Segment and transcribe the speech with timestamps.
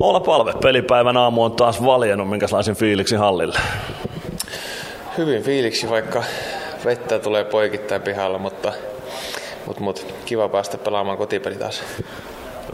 [0.00, 3.58] Olla palve, pelipäivän aamu on taas valjennut, minkälaisen fiiliksi hallille?
[5.18, 6.24] Hyvin fiiliksi, vaikka
[6.84, 8.72] vettä tulee poikittain pihalla, mutta,
[9.66, 11.82] mutta, mutta kiva päästä pelaamaan kotipeli taas.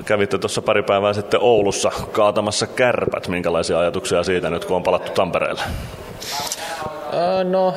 [0.04, 3.28] Kävitte tuossa pari päivää sitten Oulussa kaatamassa kärpät.
[3.28, 5.62] Minkälaisia ajatuksia siitä nyt, kun on palattu Tampereelle?
[5.62, 7.74] Äh, no,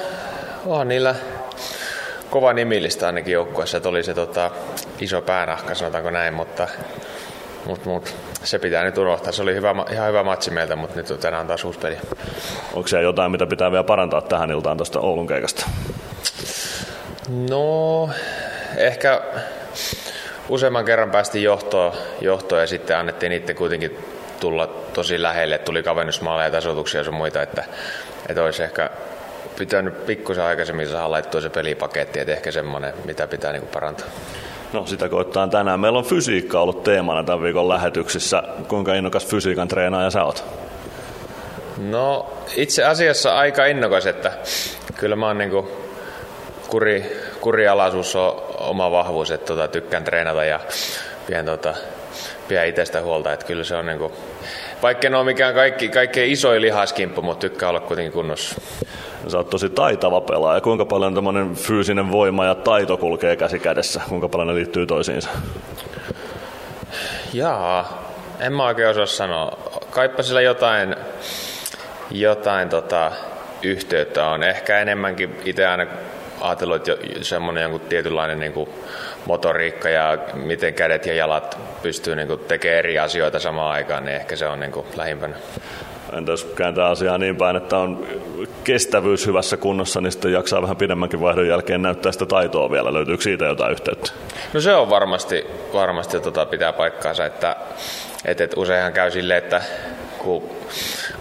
[0.66, 1.16] on niillä
[2.30, 4.52] kova nimillistä ainakin joukkueessa, että oli se tota,
[5.00, 6.68] iso päänahka, sanotaanko näin, mutta
[7.70, 9.32] Mut, mut, se pitää nyt unohtaa.
[9.32, 11.98] Se oli hyvä, ihan hyvä matsi meiltä, mutta nyt tänään on taas uusi peli.
[12.74, 15.70] Onko siellä jotain, mitä pitää vielä parantaa tähän iltaan tuosta Oulun keikasta?
[17.50, 18.10] No,
[18.78, 19.22] ehkä
[20.50, 23.98] useamman kerran päästiin johtoon, johtoon ja sitten annettiin niiden kuitenkin
[24.40, 25.58] tulla tosi lähelle.
[25.58, 27.64] Tuli kavennusmaaleja ja tasoituksia ja sun muita, että,
[28.30, 28.90] että olisi ehkä
[29.58, 34.08] pitänyt pikkusen aikaisemmin saada laittua se pelipaketti, että ehkä semmoinen, mitä pitää niin parantaa.
[34.74, 35.80] No sitä koittaa tänään.
[35.80, 38.44] Meillä on fysiikka ollut teemana tämän viikon lähetyksissä.
[38.68, 40.44] Kuinka innokas fysiikan treenaaja sä oot?
[41.78, 44.32] No itse asiassa aika innokas, että
[44.96, 45.72] kyllä mä oon niinku
[46.68, 50.60] kuri, kurialaisuus on oma vahvuus, että tota, tykkään treenata ja
[51.28, 51.74] pidän, tota,
[52.48, 54.12] pidän itsestä huolta, että kyllä se on niinku,
[54.82, 58.62] vaikka en ole mikään kaikki, kaikkein isoin lihaskimppu, mutta tykkää olla kuitenkin kunnossa.
[59.28, 60.62] Sä oot tosi taitava pelaaja.
[60.62, 64.02] Kuinka paljon tämmöinen fyysinen voima ja taito kulkee käsi kädessä?
[64.10, 65.30] Kuinka paljon ne liittyy toisiinsa?
[67.34, 68.04] Jaa,
[68.40, 69.58] en mä oikein osaa sanoa.
[69.92, 70.96] Kaippa sillä jotain,
[72.12, 73.12] jotain tota,
[73.64, 74.44] yhteyttä on.
[74.44, 75.88] Ehkä enemmänkin itse aina
[76.42, 78.70] ajatellut, että semmoinen jonkun tietynlainen niin kuin
[79.26, 84.16] motoriikka ja miten kädet ja jalat pystyy niin kuin tekemään eri asioita samaan aikaan, niin
[84.16, 85.36] ehkä se on niin kuin lähimpänä.
[86.18, 88.08] Entä jos kääntää asiaa niin päin, että on
[88.64, 92.94] kestävyys hyvässä kunnossa, niin sitten jaksaa vähän pidemmänkin vaihdon jälkeen näyttää sitä taitoa vielä.
[92.94, 94.12] Löytyykö siitä jotain yhteyttä?
[94.54, 97.56] No se on varmasti, varmasti tota pitää paikkaansa, että,
[98.26, 99.62] että, että useinhan käy silleen, että
[100.20, 100.44] kun,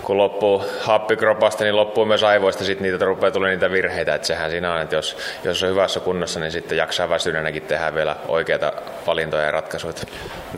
[0.03, 4.51] kun loppuu happikropasta, niin loppuu myös aivoista, sitten niitä rupeaa tulee niitä virheitä, että sehän
[4.51, 8.73] siinä on, että jos, jos on hyvässä kunnossa, niin sitten jaksaa väsyneenäkin tehdä vielä oikeita
[9.07, 9.93] valintoja ja ratkaisuja.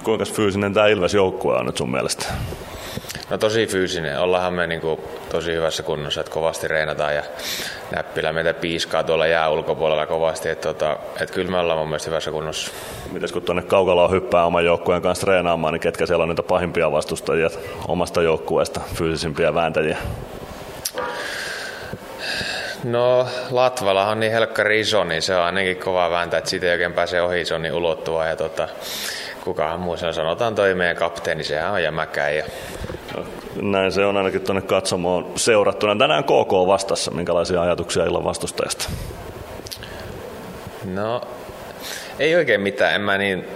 [0.05, 2.27] Kuinka fyysinen tämä Ilves joukkue on nyt sun mielestä?
[3.31, 4.21] No tosi fyysinen.
[4.21, 5.01] Ollaanhan me niin kuin
[5.33, 7.23] tosi hyvässä kunnossa, että kovasti reenataan ja
[7.97, 10.49] näppilä meitä piiskaa tuolla jää ulkopuolella kovasti.
[10.49, 12.73] Että, tota, että kyllä me ollaan mun mielestä hyvässä kunnossa.
[13.12, 16.93] Mites kun tuonne Kaukaloon hyppää oman joukkueen kanssa treenaamaan, niin ketkä siellä on niitä pahimpia
[16.93, 17.50] vastustajia
[17.89, 19.99] omasta joukkueesta, fyysisimpiä vääntäjiä?
[22.84, 26.73] No Latvala on niin helkkari iso, niin se on ainakin kova vääntää, että siitä ei
[26.73, 28.27] oikein pääse ohi niin ulottua.
[28.27, 28.69] Ja tota,
[29.45, 32.28] kukahan muu sen sanotaan toi meidän kapteeni, sehän on jämäkä.
[32.28, 32.45] Ja...
[33.62, 35.97] Näin se on ainakin tuonne katsomoon seurattuna.
[35.97, 38.91] Tänään KK vastassa, minkälaisia ajatuksia illan vastustajasta?
[40.84, 41.21] No,
[42.19, 42.95] ei oikein mitään.
[42.95, 43.49] En mä niin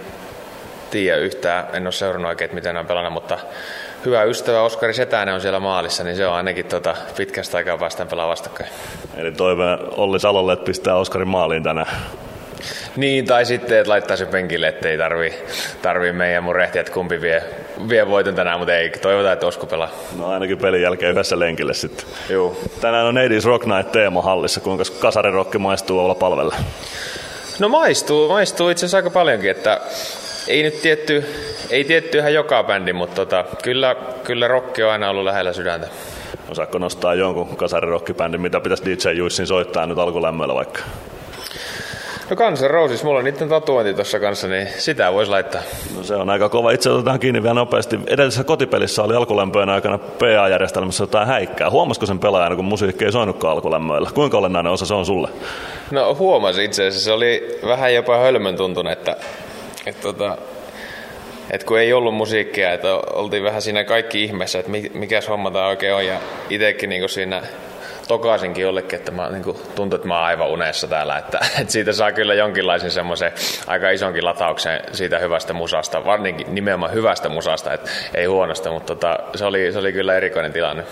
[0.91, 1.67] tiedä yhtään.
[1.73, 3.37] En ole seurannut oikein, miten ne on pelannut, mutta
[4.05, 8.09] hyvä ystävä Oskari Setänen on siellä maalissa, niin se on ainakin tota, pitkästä aikaa vastaan
[8.09, 8.69] pelaa vastakkain.
[9.17, 9.63] Eli toive
[9.97, 11.87] Olli Salolle, että pistää Oskarin maaliin tänään.
[12.95, 15.33] Niin, tai sitten, että laittaa se penkille, ettei tarvi,
[15.81, 17.43] tarvi meidän murehtia, että kumpi vie,
[17.89, 18.89] vie voiton tänään, mutta ei.
[18.89, 19.89] Toivotaan, että Osku pelaa.
[20.17, 22.05] No ainakin pelin jälkeen yhdessä lenkille sitten.
[22.29, 22.57] Joo.
[22.81, 24.61] Tänään on Neidis Rock Night Teemo hallissa.
[24.61, 26.55] Kuinka kasarirokki maistuu olla palvella?
[27.59, 29.81] No maistuu, maistuu itse asiassa aika paljonkin, että
[30.47, 31.25] ei nyt tietty,
[31.69, 35.87] ei tietty ihan joka bändi, mutta tota, kyllä, kyllä rokki on aina ollut lähellä sydäntä.
[36.49, 40.79] Osaatko nostaa jonkun kasarirokkibändin, mitä pitäisi DJ Juissin soittaa nyt alkulämmöllä vaikka?
[42.29, 45.61] No Kansan Roses, mulla on niiden tatuointi tuossa kanssa, niin sitä voisi laittaa.
[45.95, 46.71] No se on aika kova.
[46.71, 47.99] Itse otetaan kiinni vielä nopeasti.
[48.07, 51.69] Edellisessä kotipelissä oli alkulämpöön aikana PA-järjestelmässä jotain häikkää.
[51.69, 54.09] Huomasiko sen pelaajana, kun musiikki ei soinutkaan alkulämmöillä?
[54.13, 55.29] Kuinka olennainen osa se on sulle?
[55.91, 57.05] No huomasin itse asiassa.
[57.05, 59.15] Se oli vähän jopa hölmön tuntunut, että,
[59.85, 60.37] että tota,
[61.51, 65.67] et kun ei ollut musiikkia, että oltiin vähän siinä kaikki ihmeessä, että mikä homma tämä
[65.67, 66.05] oikein on.
[66.05, 66.19] Ja
[66.49, 67.43] itsekin niin siinä
[68.07, 71.17] tokaisinkin jollekin, että mä niin kuin, tuntuu, että mä oon aivan unessa täällä.
[71.17, 73.31] Että, että siitä saa kyllä jonkinlaisen semmoisen
[73.67, 79.19] aika isonkin latauksen siitä hyvästä musasta, varsinkin nimenomaan hyvästä musasta, että ei huonosta, mutta tota,
[79.35, 80.83] se, oli, se oli kyllä erikoinen tilanne.